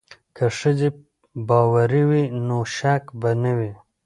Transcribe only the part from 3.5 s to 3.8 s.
وي.